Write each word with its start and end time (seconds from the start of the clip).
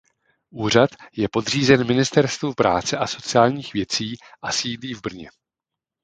Úřad 0.49 0.89
je 1.17 1.29
podřízen 1.29 1.87
Ministerstvu 1.87 2.53
práce 2.53 2.97
a 2.97 3.07
sociálních 3.07 3.73
věcí 3.73 4.15
a 4.41 4.51
sídlí 4.51 4.93
v 4.93 5.01
Brně. 5.01 5.29